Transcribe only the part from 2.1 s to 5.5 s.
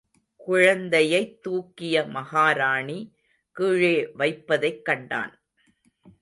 மகாராணி, கீழே வைப்பதைக் கண்டான்.